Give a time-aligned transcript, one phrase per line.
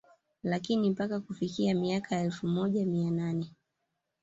[0.43, 3.51] Lakini mpaka kufikia miaka ya elfu moja mia nane